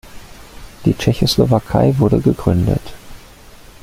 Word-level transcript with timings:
Die 0.83 0.95
Tschechoslowakei 0.97 1.93
wurde 1.99 2.21
gegründet. 2.21 2.81